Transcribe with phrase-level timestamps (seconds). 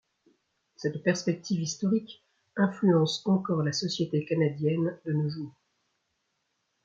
[0.77, 5.53] Cette perspective historique influence encore la société canadienne de nos jours.